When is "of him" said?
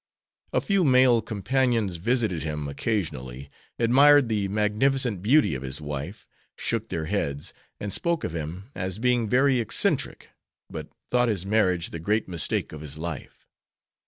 8.23-8.63